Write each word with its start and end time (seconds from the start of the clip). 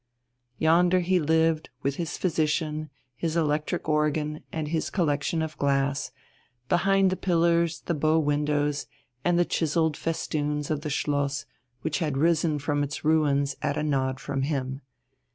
Yonder 0.57 1.01
he 1.01 1.19
lived, 1.19 1.69
with 1.83 1.97
his 1.97 2.17
physician, 2.17 2.89
his 3.15 3.37
electric 3.37 3.87
organ, 3.87 4.43
and 4.51 4.69
his 4.69 4.89
collection 4.89 5.43
of 5.43 5.55
glass, 5.59 6.11
behind 6.69 7.11
the 7.11 7.15
pillars, 7.15 7.81
the 7.81 7.93
bow 7.93 8.17
windows, 8.17 8.87
and 9.23 9.37
the 9.37 9.45
chiselled 9.45 9.95
festoons 9.95 10.71
of 10.71 10.81
the 10.81 10.89
schloss 10.89 11.45
which 11.83 11.99
had 11.99 12.17
risen 12.17 12.57
from 12.57 12.81
its 12.81 13.05
ruins 13.05 13.55
at 13.61 13.77
a 13.77 13.83
nod 13.83 14.19
from 14.19 14.41
him. 14.41 14.81